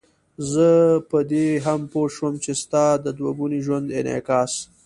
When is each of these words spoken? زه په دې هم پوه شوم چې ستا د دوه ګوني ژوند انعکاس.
زه 0.51 0.67
په 1.09 1.19
دې 1.31 1.47
هم 1.65 1.81
پوه 1.91 2.07
شوم 2.15 2.33
چې 2.43 2.51
ستا 2.61 2.83
د 3.05 3.07
دوه 3.17 3.31
ګوني 3.39 3.59
ژوند 3.65 3.87
انعکاس. 3.99 4.53